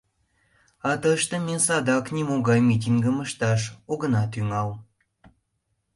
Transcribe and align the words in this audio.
А 0.89 0.91
тыште 1.01 1.35
ме 1.45 1.55
садак 1.65 2.05
нимогай 2.15 2.59
митингым 2.69 3.17
ышташ 3.25 3.61
огына 3.91 4.23
тӱҥал. 4.33 4.69